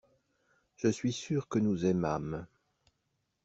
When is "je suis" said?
0.77-1.11